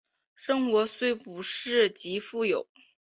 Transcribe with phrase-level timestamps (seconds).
[0.33, 2.67] 生活虽不是极富有